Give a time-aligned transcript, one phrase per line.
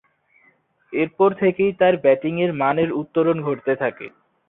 [0.93, 4.07] এরপর থেকেই তার ব্যাটিংয়ের মানের উত্তরণ ঘটতে থাকে।